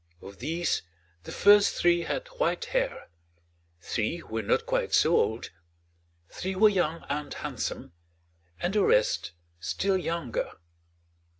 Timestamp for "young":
6.69-7.05